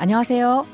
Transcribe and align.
안녕하세요. 0.00 0.66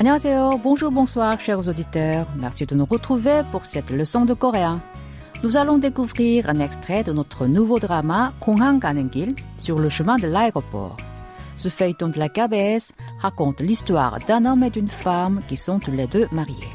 안녕하세요. 0.00 0.60
Bonjour, 0.62 0.92
bonsoir, 0.92 1.40
chers 1.40 1.68
auditeurs. 1.68 2.26
Merci 2.36 2.66
de 2.66 2.76
nous 2.76 2.84
retrouver 2.84 3.42
pour 3.50 3.66
cette 3.66 3.90
leçon 3.90 4.24
de 4.24 4.32
coréen. 4.32 4.80
Nous 5.42 5.56
allons 5.56 5.78
découvrir 5.78 6.48
un 6.48 6.60
extrait 6.60 7.02
de 7.02 7.12
notre 7.12 7.46
nouveau 7.46 7.80
drama 7.80 8.32
공항 8.40 8.78
가는 8.80 9.08
길 9.10 9.34
sur 9.58 9.78
le 9.78 9.88
chemin 9.88 10.16
de 10.18 10.28
l'aéroport. 10.28 10.96
Ce 11.56 11.68
feuilleton 11.68 12.08
de 12.08 12.18
la 12.20 12.28
KBS 12.28 12.92
raconte 13.20 13.60
l'histoire 13.60 14.18
d'un 14.28 14.44
homme 14.44 14.62
et 14.62 14.70
d'une 14.70 14.88
femme 14.88 15.42
qui 15.48 15.56
sont 15.56 15.80
tous 15.80 15.90
les 15.90 16.06
deux 16.06 16.28
mariés. 16.30 16.72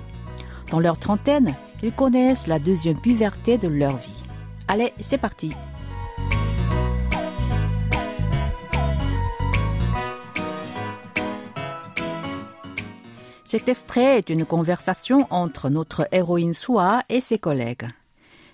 Dans 0.72 0.82
leur 0.82 0.98
trentaine, 0.98 1.56
ils 1.82 1.94
connaissent 1.94 2.48
la 2.48 2.60
deuxième 2.60 3.00
puberté 3.00 3.58
de 3.58 3.68
leur 3.68 3.98
vie. 3.98 4.24
Allez, 4.68 4.94
c'est 5.00 5.18
parti. 5.18 5.52
Cet 13.44 13.70
extrait 13.70 14.18
est 14.18 14.30
une 14.30 14.46
conversation 14.46 15.28
entre 15.30 15.70
notre 15.70 16.08
héroïne 16.12 16.56
Soa 16.56 17.04
et 17.10 17.22
ses 17.22 17.38
collègues. 17.38 17.88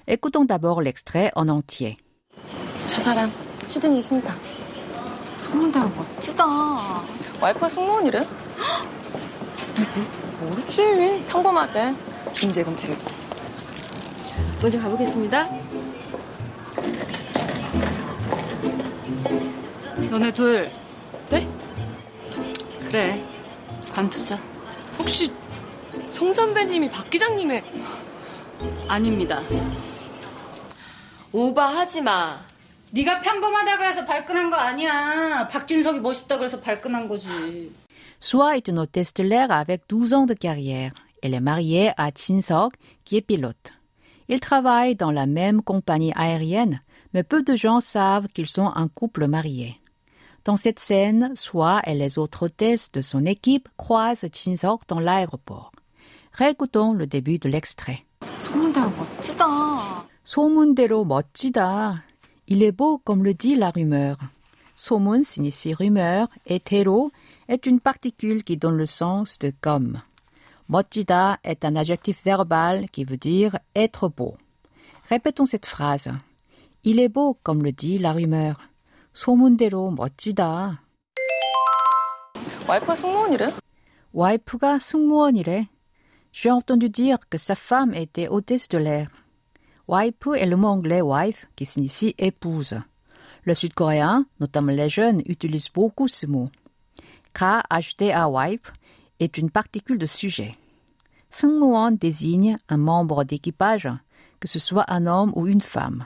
Écoutons 0.07 0.43
d'abord 0.43 0.81
l'extrait 0.81 1.31
en 1.35 1.47
entier. 1.47 1.97
저 2.88 2.99
사람 2.99 3.31
시드니 3.67 4.01
신상 4.01 4.35
소문대로 5.35 5.88
멋지다 5.89 6.43
와이프가 7.39 7.69
승무원이래 7.69 8.25
누구? 9.75 10.01
모르지 10.41 11.23
평범하대 11.29 11.93
김재금 12.34 12.77
재고 12.77 12.96
먼저 14.60 14.80
가보겠습니다. 14.80 15.48
너네 20.10 20.32
둘. 20.32 20.70
네? 21.30 21.48
그래. 22.80 23.24
관투자. 23.91 24.41
혹시 24.98 25.32
송 26.08 26.32
선배님이 26.32 26.91
박 26.91 27.10
기장님의 27.10 27.62
아닙니다. 28.88 29.42
오바하지 31.32 32.02
마. 32.02 32.41
네가 32.91 33.20
평범하다 33.20 33.76
그래서 33.78 34.04
발끈한 34.04 34.50
거 34.50 34.56
아니야. 34.56 35.48
박진석이 35.48 36.00
멋있다 36.00 36.38
그래서 36.38 36.60
발끈한 36.60 37.08
거지. 37.08 37.72
Soa 38.22 38.54
est 38.56 38.69
une 38.69 38.78
hôtesse 38.78 39.12
de 39.12 39.24
l'air 39.24 39.50
avec 39.50 39.86
12 39.88 40.14
ans 40.14 40.26
de 40.26 40.34
carrière. 40.34 40.92
Elle 41.23 41.33
est 41.33 41.39
mariée 41.39 41.91
à 41.97 42.11
Chin 42.16 42.41
Sok, 42.41 42.73
qui 43.03 43.17
est 43.17 43.22
pilote. 43.22 43.73
Ils 44.27 44.39
travaillent 44.39 44.95
dans 44.95 45.11
la 45.11 45.25
même 45.25 45.61
compagnie 45.61 46.13
aérienne, 46.16 46.81
mais 47.13 47.23
peu 47.23 47.44
de 47.44 47.55
gens 47.55 47.81
savent 47.81 48.27
qu'ils 48.27 48.47
sont 48.47 48.72
un 48.75 48.88
couple 48.88 49.27
marié. 49.27 49.75
Dans 50.45 50.58
cette 50.58 50.80
scène, 50.80 51.33
Soa 51.35 51.81
et 51.85 51.95
les 51.95 52.17
autres 52.17 52.45
hôtesses 52.45 52.91
de 52.91 53.02
son 53.02 53.25
équipe 53.25 53.67
croisent 53.77 54.25
Chin 54.31 54.55
Sok 54.55 54.81
dans 54.88 54.99
l'aéroport. 54.99 55.72
Réécoutons 56.33 56.94
le 56.94 57.08
début 57.08 57.39
de 57.39 57.49
l'extrait. 57.49 58.05
소문대로 58.38 58.89
멋지다 58.91 60.08
소문대로 60.23 61.03
멋지다. 61.03 62.03
Il 62.47 62.63
est 62.63 62.72
beau 62.72 62.99
comme 63.03 63.23
le 63.23 63.33
dit 63.33 63.55
la 63.55 63.72
rumeur. 63.72 64.17
소문 64.75 65.23
signifie 65.23 65.73
rumeur 65.73 66.27
et 66.45 66.59
대로 66.59 67.11
est 67.49 67.66
une 67.66 67.80
particule 67.80 68.44
qui 68.44 68.55
donne 68.58 68.77
le 68.77 68.85
sens 68.85 69.39
de 69.39 69.52
comme. 69.59 69.97
멋지다 70.67 71.38
est 71.44 71.66
un 71.66 71.75
adjectif 71.75 72.23
verbal 72.23 72.89
qui 72.91 73.03
veut 73.03 73.17
dire 73.17 73.58
être 73.75 74.08
beau. 74.09 74.38
Répétons 75.09 75.45
cette 75.45 75.66
phrase. 75.66 76.09
Il 76.84 77.00
est 77.00 77.09
beau 77.09 77.38
comme 77.44 77.63
le 77.63 77.72
dit 77.72 77.97
la 77.97 78.13
rumeur. 78.13 78.56
소문대로 79.13 79.91
멋지다. 79.91 80.84
와이프가 82.67 82.95
승무원이래 82.95 83.51
와이프가 84.13 84.79
승무원이래. 84.79 85.67
J'ai 86.31 86.51
entendu 86.51 86.90
dire 86.90 87.17
que 87.29 87.40
sa 87.40 87.56
femme 87.56 87.94
était 87.95 88.28
hôtesse 88.28 88.67
de 88.69 88.78
l'air. 88.78 89.09
Wife 89.88 90.35
est 90.38 90.45
le 90.45 90.56
mot 90.56 90.67
anglais 90.67 91.01
wife 91.01 91.47
qui 91.56 91.66
signifie 91.66 92.13
épouse. 92.19 92.79
Le 93.44 93.56
sud-coréen, 93.56 94.28
notamment 94.40 94.72
les 94.72 94.90
jeunes, 94.90 95.23
utilisent 95.25 95.72
beaucoup 95.73 96.07
ce 96.07 96.28
mot. 96.28 96.50
Ka 97.34 97.63
ajouté 97.69 98.13
à 98.13 98.29
wife 98.29 98.72
est 99.23 99.38
une 99.38 99.50
particule 99.50 99.97
de 99.97 100.06
sujet. 100.06 100.56
승무원 101.29 101.97
désigne 101.97 102.57
un 102.69 102.78
membre 102.78 103.23
d'équipage, 103.23 103.90
que 104.40 104.47
ce 104.47 104.59
soit 104.59 104.85
un 104.88 105.06
homme 105.06 105.31
ou 105.35 105.47
une 105.47 105.62
femme. 105.62 106.06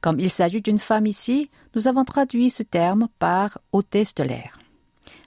Comme 0.00 0.20
il 0.20 0.30
s'agit 0.30 0.60
d'une 0.60 0.78
femme 0.78 1.06
ici, 1.06 1.50
nous 1.74 1.88
avons 1.88 2.04
traduit 2.04 2.50
ce 2.50 2.62
terme 2.62 3.08
par 3.18 3.58
hôtesse 3.72 4.14
de 4.14 4.24
l'air. 4.24 4.58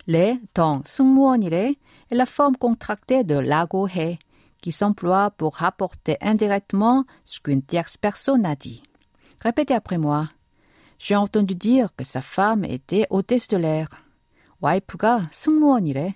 Les 0.08 0.40
dans 0.54 0.82
승무원이래 0.86 1.78
est 2.12 2.16
la 2.16 2.26
forme 2.26 2.56
contractée 2.56 3.24
de 3.24 3.36
lago 3.36 3.88
he, 3.88 4.20
qui 4.62 4.72
s'emploie 4.72 5.32
pour 5.32 5.56
rapporter 5.56 6.18
indirectement 6.22 7.06
ce 7.26 7.40
qu'une 7.40 7.64
tierce 7.64 7.98
personne 7.98 8.46
a 8.46 8.56
dit. 8.56 8.84
Répétez 9.42 9.74
après 9.74 9.98
moi. 9.98 10.30
J'ai 11.00 11.16
entendu 11.16 11.56
dire 11.56 11.90
que 11.96 12.04
sa 12.04 12.22
femme 12.22 12.64
était 12.64 13.08
hôtesse 13.10 13.48
de 13.48 13.58
l'air. 13.58 13.90
와이프가 14.62 15.28
승무원이래. 15.32 16.16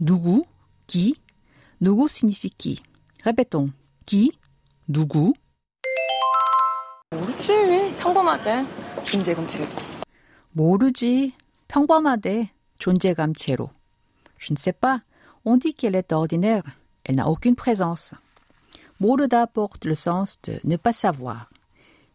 누구? 0.00 0.44
Qui? 0.86 1.16
누구 1.80 2.08
signifie 2.08 2.50
qui. 2.50 2.82
Répétons. 3.24 3.70
Qui? 4.06 4.32
누구? 4.88 5.32
모르지 7.10 7.94
평범하대 7.98 8.64
김재금 9.04 9.46
재고 9.46 9.66
모르지. 10.52 11.32
평범하대. 11.68 12.50
존재감 12.78 13.32
제로. 13.32 13.70
Je 14.38 14.52
ne 14.52 14.58
sais 14.58 14.72
pas. 14.72 15.02
On 15.44 15.56
dit 15.56 15.72
qu'elle 15.72 15.96
est 15.96 16.12
ordinaire. 16.12 16.64
Elle 17.04 17.16
n'a 17.16 17.28
aucune 17.28 17.54
présence. 17.54 18.14
모르다 19.00 19.46
porte 19.46 19.84
le 19.84 19.94
sens 19.94 20.38
de 20.42 20.60
ne 20.64 20.76
pas 20.76 20.92
savoir. 20.92 21.48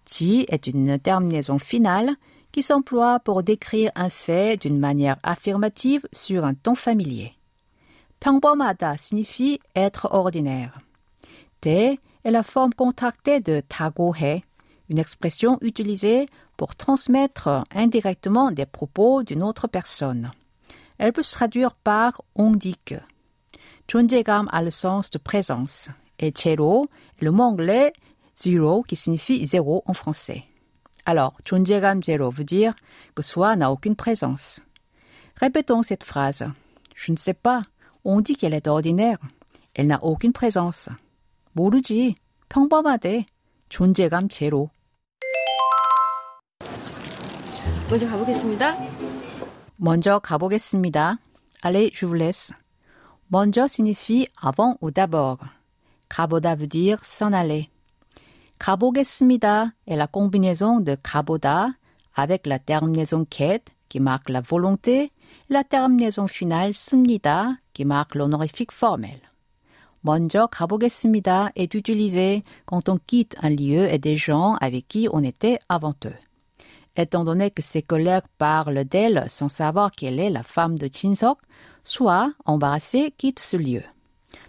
Ti 0.06 0.46
est 0.50 0.68
une 0.68 1.00
terminaison 1.00 1.58
finale 1.58 2.16
qui 2.52 2.64
s'emploie 2.64 3.20
pour 3.20 3.44
décrire 3.44 3.92
un 3.96 4.10
fait 4.10 4.58
d'une 4.58 4.80
manière 4.80 5.18
affirmative 5.24 6.08
sur 6.14 6.46
un 6.46 6.54
ton 6.54 6.76
familier. 6.76 7.34
평범하다 8.22 8.96
signifie 8.98 9.60
être 9.76 10.08
ordinaire. 10.12 10.80
대 11.62 12.00
est 12.24 12.32
la 12.32 12.44
forme 12.44 12.74
contractée 12.74 13.40
de 13.40 13.62
타고해, 13.62 14.44
une 14.90 15.00
expression 15.00 15.58
utilisée 15.62 16.28
pour 16.56 16.76
transmettre 16.76 17.64
indirectement 17.74 18.52
des 18.52 18.66
propos 18.66 19.24
d'une 19.24 19.44
autre 19.44 19.68
personne. 19.68 20.32
Elle 20.98 21.14
peut 21.14 21.22
se 21.22 21.34
traduire 21.34 21.76
par 21.76 22.22
on 22.36 22.52
dit 22.52 22.78
que. 22.84 22.96
존재감 23.88 24.50
a 24.52 24.62
le 24.62 24.72
sens 24.72 25.12
de 25.12 25.18
présence 25.18 25.90
et 26.20 26.32
제로 26.32 26.90
est 27.20 27.26
le 27.26 27.32
mot 27.32 27.44
anglais 27.44 27.94
zero 28.36 28.84
qui 28.84 28.96
signifie 28.96 29.46
zéro 29.46 29.84
en 29.86 29.94
français. 29.94 30.44
Alors, 31.06 31.38
존재감 31.46 32.04
zéro 32.04 32.30
veut 32.30 32.44
dire 32.44 32.74
que 33.16 33.24
soi 33.24 33.56
n'a 33.56 33.72
aucune 33.72 33.96
présence. 33.96 34.60
Répétons 35.36 35.84
cette 35.84 36.04
phrase. 36.04 36.44
Je 36.96 37.12
ne 37.12 37.18
sais 37.18 37.34
pas. 37.34 37.62
On 38.05 38.21
dit 38.21 38.37
qu'elle 38.37 38.55
est 38.55 38.67
ordinaire. 38.67 39.19
Elle 39.75 39.87
n'a 39.87 40.03
aucune 40.03 40.33
présence. 40.33 40.89
모르지. 41.55 42.17
평범하대. 42.49 43.27
존재감 43.69 44.29
제로. 44.29 44.71
먼저 47.89 48.09
가보겠습니다 48.09 48.77
먼저 49.77 50.19
가보겠습니다. 50.19 51.19
Allez, 51.63 51.91
je 51.93 52.07
vous 52.07 52.15
laisse. 52.15 52.53
먼저 53.31 53.67
signifie 53.67 54.27
avant 54.37 54.77
ou 54.81 54.91
d'abord. 54.91 55.39
가보다 56.09 56.57
veut 56.57 56.67
dire 56.67 56.99
s'en 57.05 57.33
aller. 57.33 57.69
가보겠습니다 58.59 59.73
est 59.87 59.97
la 59.97 60.07
combinaison 60.07 60.81
de 60.81 60.97
가보다 60.97 61.75
avec 62.15 62.47
la 62.47 62.59
terminaison 62.59 63.25
ket 63.25 63.75
qui 63.89 64.01
marque 64.01 64.29
la 64.29 64.41
volonté 64.41 65.13
la 65.49 65.65
terminaison 65.65 66.27
finale 66.27 66.75
씁니다 66.75 67.62
qui 67.74 67.86
marque 67.86 68.16
l'honorifique 68.16 68.72
formel. 68.72 69.20
먼저 70.04 70.48
가보겠습니다 70.48 71.52
est 71.56 71.74
utilisé 71.74 72.44
quand 72.66 72.88
on 72.90 72.98
quitte 72.98 73.36
un 73.42 73.50
lieu 73.50 73.92
et 73.92 74.00
des 74.00 74.16
gens 74.16 74.56
avec 74.62 74.88
qui 74.88 75.08
on 75.12 75.24
était 75.24 75.60
avant 75.70 75.96
eux. 76.06 76.16
Étant 76.96 77.24
donné 77.24 77.52
que 77.52 77.62
ses 77.62 77.82
collègues 77.82 78.24
parlent 78.38 78.86
d'elle 78.86 79.26
sans 79.30 79.50
savoir 79.50 79.92
qu'elle 79.92 80.20
est 80.20 80.30
la 80.30 80.44
femme 80.44 80.78
de 80.78 80.90
Chinsok, 80.92 81.40
soit 81.84 82.32
embarrassé 82.46 83.14
quitte 83.18 83.40
ce 83.40 83.58
lieu. 83.58 83.84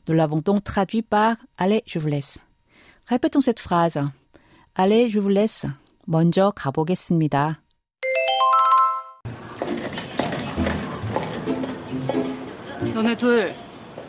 Nous 0.06 0.14
l'avons 0.14 0.40
donc 0.40 0.64
traduit 0.64 1.02
par 1.02 1.36
Allez, 1.58 1.82
je 1.86 1.98
vous 1.98 2.08
laisse. 2.08 2.38
Répétons 3.06 3.40
cette 3.40 3.60
phrase. 3.60 4.00
Allez, 4.74 5.08
je 5.08 5.20
vous 5.20 5.28
laisse. 5.28 5.66
먼저 6.08 6.50
가보겠습니다. 6.56 7.60
너네 13.02 13.16
둘 13.16 13.52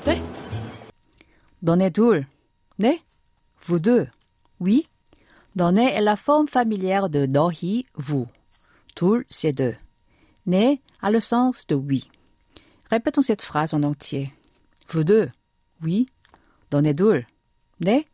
네? 0.06 0.24
너네 1.62 1.90
둘. 1.90 2.26
네? 2.78 3.04
Vous 3.66 3.80
deux. 3.80 4.08
Oui. 4.60 4.88
너네 5.56 5.94
est 5.94 6.02
la 6.02 6.16
forme 6.16 6.48
familière 6.48 7.10
de 7.10 7.26
너희, 7.26 7.86
vous. 7.96 8.28
둘, 8.96 9.26
c'est 9.30 9.52
deux. 9.52 9.76
né 10.46 10.81
a 11.02 11.12
le 11.12 11.20
sens 11.20 11.68
de 11.68 11.76
oui. 11.76 12.10
Répétons 12.90 13.22
cette 13.22 13.42
phrase 13.42 13.74
en 13.74 13.84
entier. 13.84 14.31
Vous 14.88 15.04
deux. 15.04 15.30
Oui. 15.81 16.06
너네 16.70 16.94
둘. 16.94 17.26
네? 17.80 18.06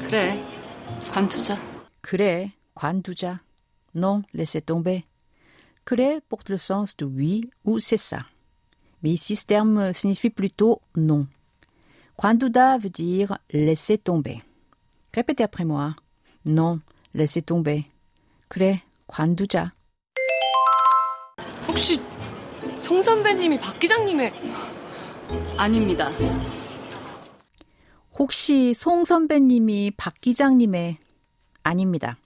그래. 0.00 0.42
관두자. 1.10 1.58
그래. 2.00 2.52
관두자. 2.74 3.40
Non, 3.94 4.22
laissez 4.32 4.62
tomber. 4.62 5.04
그래 5.88 6.20
porte 6.28 6.50
le 6.50 6.58
sens 6.58 6.96
de 6.96 7.04
oui 7.04 7.50
ou 7.64 7.78
c'est 7.78 7.96
ça. 7.98 8.24
Mais 9.02 9.10
ici, 9.10 9.36
ce 9.36 9.44
terme 9.44 9.92
signifie 9.92 10.30
plutôt 10.30 10.80
non. 10.96 11.26
관두다 12.16 12.78
veut 12.78 12.90
dire 12.90 13.38
laisser 13.52 13.98
tomber. 13.98 14.42
Répétez 15.12 15.44
après 15.44 15.64
moi. 15.64 15.94
Non, 16.44 16.80
laissez 17.12 17.42
tomber. 17.42 17.84
그래, 18.48 18.82
관두자. 19.06 19.72
혹시 21.68 22.00
송 22.78 23.02
선배님이 23.02 23.58
박 23.58 23.78
기장님의 23.78 24.32
아닙니다. 25.58 26.10
혹시 28.18 28.74
송 28.74 29.04
선배님이 29.04 29.92
박 29.96 30.20
기장님의 30.20 30.98
아닙니다. 31.62 32.16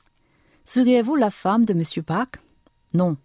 Seriez-vous 0.65 1.17
la 1.17 1.31
femme 1.31 1.65
de 1.65 1.73
Monsieur 1.73 2.03
Park? 2.03 2.41
Non. 2.93 3.17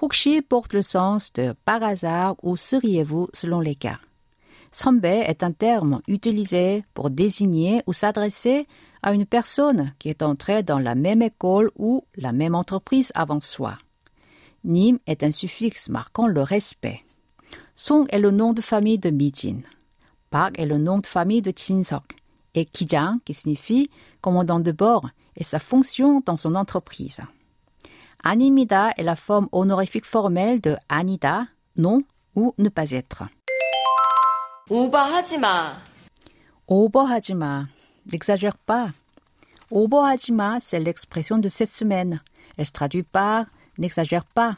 혹시 0.00 0.42
porte 0.42 0.72
le 0.72 0.82
sens 0.82 1.32
de 1.32 1.54
par 1.64 1.82
hasard 1.82 2.36
ou 2.42 2.56
seriez-vous 2.56 3.28
selon 3.32 3.60
les 3.60 3.74
cas. 3.74 3.98
Sambe 4.72 5.04
est 5.04 5.42
un 5.44 5.52
terme 5.52 6.00
utilisé 6.08 6.84
pour 6.94 7.08
désigner 7.10 7.82
ou 7.86 7.92
s'adresser 7.92 8.66
à 9.02 9.12
une 9.12 9.26
personne 9.26 9.92
qui 10.00 10.08
est 10.08 10.22
entrée 10.22 10.64
dans 10.64 10.80
la 10.80 10.96
même 10.96 11.22
école 11.22 11.70
ou 11.76 12.04
la 12.16 12.32
même 12.32 12.56
entreprise 12.56 13.12
avant 13.14 13.40
soi. 13.40 13.78
Nim 14.64 14.98
est 15.06 15.22
un 15.22 15.30
suffixe 15.30 15.88
marquant 15.88 16.26
le 16.26 16.42
respect. 16.42 17.04
Song 17.76 18.06
est 18.08 18.18
le 18.18 18.30
nom 18.30 18.52
de 18.52 18.60
famille 18.60 18.98
de 18.98 19.10
Mijin. 19.10 19.60
Park 20.30 20.58
est 20.58 20.66
le 20.66 20.78
nom 20.78 20.98
de 20.98 21.06
famille 21.06 21.42
de 21.42 21.52
Chinsok. 21.54 22.16
Et 22.54 22.64
Kijang, 22.64 23.18
qui 23.24 23.34
signifie 23.34 23.90
commandant 24.20 24.60
de 24.60 24.72
bord, 24.72 25.08
est 25.36 25.44
sa 25.44 25.58
fonction 25.58 26.22
dans 26.24 26.36
son 26.36 26.54
entreprise. 26.54 27.20
Animida 28.23 28.91
est 28.97 29.03
la 29.03 29.15
forme 29.15 29.47
honorifique 29.51 30.05
formelle 30.05 30.59
de 30.59 30.75
Anida, 30.89 31.47
non 31.77 32.01
ou 32.35 32.53
ne 32.57 32.69
pas 32.69 32.91
être. 32.91 33.23
오버하지 34.69 35.37
마. 35.39 35.77
오버하지 36.67 37.33
마. 37.33 37.67
N'exagère 38.05 38.57
pas. 38.65 38.91
오버하지 39.71 40.31
마, 40.31 40.59
c'est 40.59 40.79
l'expression 40.79 41.37
de 41.39 41.49
cette 41.49 41.71
semaine. 41.71 42.21
Elle 42.57 42.65
se 42.65 42.71
traduit 42.71 43.03
par 43.03 43.45
n'exagère 43.77 44.25
pas. 44.25 44.57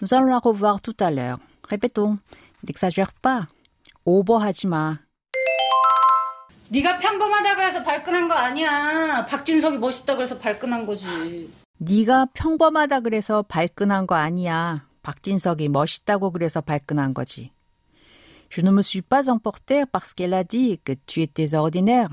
Nous 0.00 0.12
allons 0.12 0.26
la 0.26 0.38
revoir 0.38 0.80
tout 0.80 0.96
à 0.98 1.10
l'heure. 1.10 1.38
Répétons. 1.68 2.16
n'exagère 2.64 3.12
pas. 3.22 3.46
오버하지 4.04 4.66
마. 4.66 4.98
네가 6.70 6.98
평범하다 6.98 7.54
그래서 7.56 7.82
발끈한 7.82 8.26
거 8.26 8.34
아니야. 8.34 9.26
박진석이 9.26 9.78
멋있다 9.78 10.16
그래서 10.16 10.38
발끈한 10.38 10.86
거지. 10.86 11.06
네가 11.81 12.27
평범하다 12.33 12.99
그래서 12.99 13.41
발끈한 13.41 14.05
거 14.05 14.15
아니야. 14.15 14.85
박진석이 15.01 15.69
멋있다고 15.69 16.31
그래서 16.31 16.59
발끈한 16.59 17.13
거지. 17.13 17.51
Je 18.49 18.61
ne 18.61 18.69
me 18.69 18.81
suis 18.81 19.01
pas 19.01 19.29
emporté 19.29 19.85
parce 19.85 20.13
qu'elle 20.13 20.33
a 20.33 20.43
dit 20.43 20.81
que 20.83 20.93
tu 21.05 21.21
étais 21.21 21.55
ordinaire. 21.55 22.09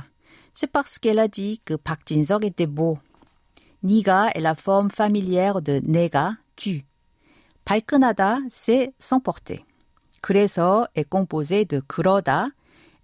C'est 0.54 0.70
parce 0.70 1.00
qu'elle 1.00 1.18
a 1.18 1.26
dit 1.26 1.60
que 1.64 1.74
Jin-seok 2.06 2.44
était 2.44 2.68
beau. 2.68 2.98
네가 3.82 4.30
est 4.34 4.40
la 4.40 4.54
forme 4.54 4.88
familière 4.88 5.60
de 5.60 5.80
내가, 5.82 6.38
tu. 6.54 6.84
발끈하다, 7.64 8.48
c'est 8.52 8.92
s'emporter. 9.00 9.64
그래서 10.20 10.86
est 10.94 11.08
composé 11.08 11.64
de 11.64 11.80
그러다 11.88 12.50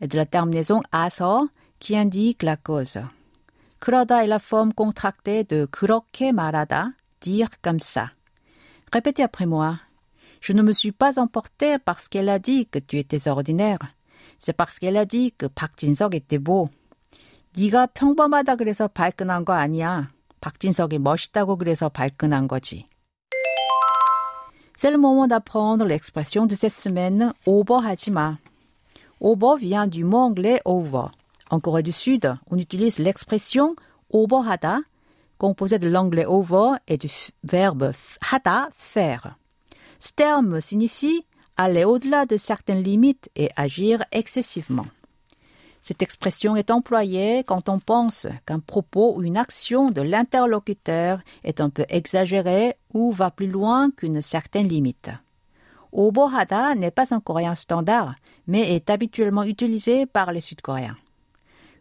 et 0.00 0.06
de 0.06 0.16
la 0.16 0.26
terminaison 0.26 0.80
아서 0.92 1.48
qui 1.80 1.96
indique 1.96 2.44
la 2.44 2.56
cause. 2.56 3.00
그러다 3.81 4.23
est 4.23 4.27
la 4.27 4.39
forme 4.39 4.73
contractée 4.73 5.43
de 5.43 5.67
그렇게 5.71 6.31
말하다, 6.31 6.93
dire 7.19 7.49
comme 7.61 7.79
ça. 7.79 8.11
Répétez 8.91 9.23
après 9.23 9.45
moi. 9.45 9.77
Je 10.41 10.53
ne 10.53 10.61
me 10.61 10.71
suis 10.73 10.91
pas 10.91 11.19
emporté 11.19 11.77
parce 11.77 12.07
qu'elle 12.07 12.29
a 12.29 12.39
dit 12.39 12.67
que 12.67 12.79
tu 12.79 12.97
étais 12.97 13.27
ordinaire. 13.27 13.79
C'est 14.39 14.53
parce 14.53 14.79
qu'elle 14.79 14.97
a 14.97 15.05
dit 15.05 15.33
que 15.37 15.47
박진석 15.47 16.15
était 16.15 16.39
beau. 16.39 16.69
네가 17.57 17.87
평범하다 17.87 18.55
그래서 18.55 18.87
발끈한 18.87 19.45
거 19.45 19.53
아니야. 19.53 20.09
박진석이 20.41 20.99
멋있다고 20.99 21.57
그래서 21.57 21.89
발끈한 21.89 22.47
거지. 22.47 22.85
C'est 24.77 24.91
le 24.91 24.99
moment 24.99 25.27
d'apprendre 25.27 25.85
l'expression 25.87 26.45
de 26.45 26.55
cette 26.55 26.71
semaine 26.71 27.33
오버하지 27.45 28.11
마. 28.11 28.37
Over 29.19 29.57
vient 29.57 29.87
du 29.87 30.03
mot 30.03 30.19
anglais 30.19 30.61
over. 30.65 31.09
En 31.52 31.60
Corée 31.60 31.82
du 31.82 31.92
Sud, 31.92 32.34
on 32.50 32.56
utilise 32.56 32.98
l'expression 32.98 33.76
obohada, 34.08 34.78
composée 35.36 35.78
de 35.78 35.86
l'anglais 35.86 36.24
over 36.24 36.76
et 36.88 36.96
du 36.96 37.10
verbe 37.44 37.92
hada, 38.32 38.70
faire. 38.72 39.36
Ce 39.98 40.14
terme 40.14 40.62
signifie 40.62 41.26
aller 41.58 41.84
au-delà 41.84 42.24
de 42.24 42.38
certaines 42.38 42.82
limites 42.82 43.28
et 43.36 43.50
agir 43.54 44.02
excessivement. 44.12 44.86
Cette 45.82 46.00
expression 46.00 46.56
est 46.56 46.70
employée 46.70 47.44
quand 47.44 47.68
on 47.68 47.78
pense 47.78 48.26
qu'un 48.46 48.60
propos 48.60 49.14
ou 49.14 49.22
une 49.22 49.36
action 49.36 49.90
de 49.90 50.00
l'interlocuteur 50.00 51.20
est 51.44 51.60
un 51.60 51.68
peu 51.68 51.84
exagéré 51.90 52.76
ou 52.94 53.12
va 53.12 53.30
plus 53.30 53.48
loin 53.48 53.90
qu'une 53.90 54.22
certaine 54.22 54.68
limite. 54.68 55.10
Obohada 55.92 56.74
n'est 56.76 56.90
pas 56.90 57.14
un 57.14 57.20
coréen 57.20 57.56
standard, 57.56 58.14
mais 58.46 58.74
est 58.74 58.88
habituellement 58.88 59.42
utilisé 59.42 60.06
par 60.06 60.32
les 60.32 60.40
Sud-Coréens. 60.40 60.96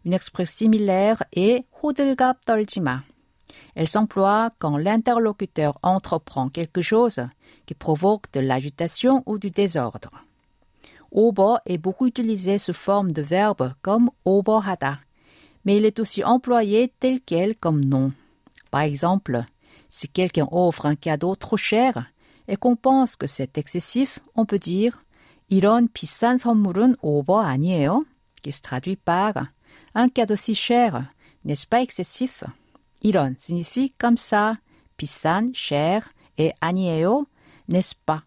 Une 0.05 0.13
expression 0.13 0.65
similaire 0.65 1.23
est 1.33 1.65
호들갑 1.83 2.45
떨지마. 2.45 3.03
Elle 3.75 3.87
s'emploie 3.87 4.51
quand 4.59 4.77
l'interlocuteur 4.77 5.77
entreprend 5.83 6.49
quelque 6.49 6.81
chose 6.81 7.21
qui 7.65 7.73
provoque 7.73 8.31
de 8.33 8.39
l'agitation 8.39 9.23
ou 9.25 9.37
du 9.37 9.51
désordre. 9.51 10.11
Ober 11.11 11.57
est 11.65 11.77
beaucoup 11.77 12.07
utilisé 12.07 12.57
sous 12.57 12.73
forme 12.73 13.11
de 13.11 13.21
verbe 13.21 13.73
comme 13.81 14.09
오버하다, 14.25 14.99
mais 15.65 15.77
il 15.77 15.85
est 15.85 15.99
aussi 15.99 16.23
employé 16.23 16.93
tel 16.99 17.21
quel 17.21 17.55
comme 17.55 17.83
nom. 17.83 18.11
Par 18.71 18.81
exemple, 18.81 19.45
si 19.89 20.09
quelqu'un 20.09 20.47
offre 20.51 20.85
un 20.85 20.95
cadeau 20.95 21.35
trop 21.35 21.57
cher 21.57 22.11
et 22.47 22.55
qu'on 22.55 22.75
pense 22.75 23.15
que 23.15 23.27
c'est 23.27 23.57
excessif, 23.57 24.19
on 24.35 24.45
peut 24.45 24.59
dire 24.59 24.97
이런 25.49 25.87
비싼 25.93 26.37
선물은 26.37 26.97
오버 27.01 27.39
아니에요? 27.39 28.05
qui 28.41 28.51
se 28.51 28.61
traduit 28.61 28.97
par 28.97 29.47
un 29.95 30.09
cadeau 30.09 30.35
si 30.35 30.55
cher, 30.55 31.05
n'est-ce 31.43 31.65
pas 31.65 31.81
excessif? 31.81 32.43
이런 33.01 33.35
signifie 33.37 33.93
comme 33.97 34.17
ça, 34.17 34.57
비싼, 34.97 35.53
cher, 35.53 36.09
et 36.37 36.53
아니에요, 36.61 37.25
n'est-ce 37.67 37.95
pas? 38.05 38.23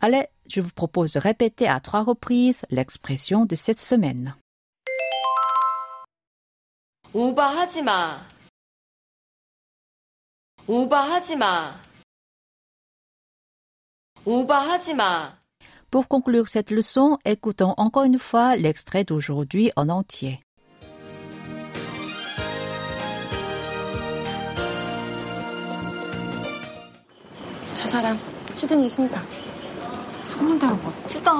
Allez, 0.00 0.26
je 0.48 0.60
vous 0.60 0.72
propose 0.72 1.12
de 1.12 1.18
répéter 1.18 1.68
à 1.68 1.80
trois 1.80 2.02
reprises 2.02 2.64
l'expression 2.70 3.44
de 3.44 3.56
cette 3.56 3.80
semaine. 3.80 4.34
오버하지 7.14 7.82
마. 7.82 8.20
오버하지 10.66 11.36
마. 11.36 11.74
오버하지 14.24 14.94
마. 14.94 15.38
Pour 15.93 16.07
conclure 16.07 16.47
cette 16.47 16.71
leçon, 16.71 17.19
écoutons 17.23 17.75
encore 17.77 18.05
une 18.05 18.17
fois 18.17 18.55
l'extrait 18.55 19.03
d'aujourd'hui 19.03 19.71
en 19.75 19.89
entier. 19.89 20.39
저 27.75 27.87
사람 27.87 28.17
시드니 28.55 28.89
신사. 28.89 29.21
소문대로 30.23 30.75
멋지다. 30.77 31.31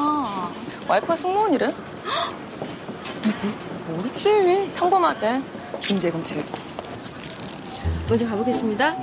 와이프가 0.88 1.16
승무원이래? 1.16 1.74
누구? 3.24 3.92
모르지. 3.92 4.72
평범하대. 4.76 5.42
김재금 5.82 6.24
제 6.24 6.36
먼저 8.08 8.28
가보겠습니다. 8.28 8.96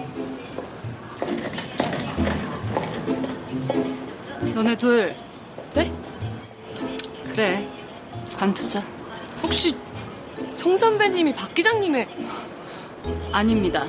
너네 4.55 4.77
둘. 4.77 5.13
네? 5.75 5.93
그래. 7.27 7.69
관투자. 8.37 8.83
혹시 9.43 9.77
송 10.55 10.77
선배님이 10.77 11.35
박 11.35 11.55
기장님의 11.55 12.09
아닙니다. 13.33 13.87